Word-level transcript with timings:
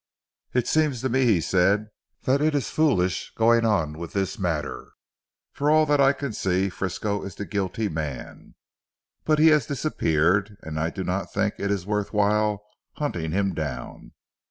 "It 0.55 0.67
seems 0.67 1.01
to 1.01 1.09
me," 1.09 1.25
he 1.25 1.39
said, 1.39 1.89
"that 2.23 2.41
it 2.41 2.55
is 2.55 2.71
foolish 2.71 3.31
going 3.35 3.67
on 3.67 3.99
with 3.99 4.13
this 4.13 4.39
matter. 4.39 4.93
From 5.53 5.71
all 5.71 5.85
that 5.85 6.01
I 6.01 6.11
can 6.11 6.33
see 6.33 6.69
Frisco 6.69 7.21
is 7.21 7.35
the 7.35 7.45
guilty 7.45 7.87
man. 7.87 8.55
But 9.25 9.37
he 9.37 9.49
has 9.49 9.67
disappeared, 9.67 10.57
and 10.63 10.79
I 10.79 10.89
do 10.89 11.03
not 11.03 11.31
think 11.31 11.59
it 11.59 11.69
is 11.69 11.85
worth 11.85 12.13
while 12.13 12.63
hunting 12.95 13.31
him 13.31 13.53
down. 13.53 14.13